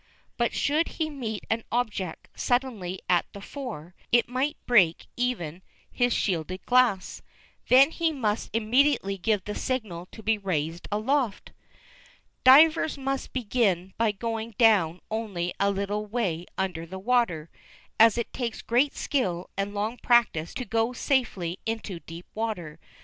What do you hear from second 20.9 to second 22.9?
to go safely into deep water.